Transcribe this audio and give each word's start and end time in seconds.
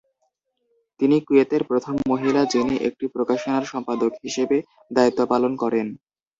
তিনি 0.99 1.17
কুয়েতের 1.19 1.61
প্রথম 1.63 1.95
মহিলা 2.07 2.41
যিনি 2.53 2.75
একটি 2.87 3.05
প্রকাশনার 3.07 3.63
সম্পাদক 3.63 4.11
হিসেবে 4.23 4.57
দায়িত্ব 4.91 5.21
পালন 5.31 5.51
করেন। 5.63 5.87